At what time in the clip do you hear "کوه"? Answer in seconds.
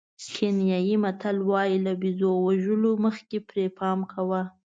4.11-4.41